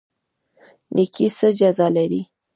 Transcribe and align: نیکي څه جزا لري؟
نیکي 0.95 1.27
څه 1.37 1.47
جزا 1.59 1.87
لري؟ 1.95 2.21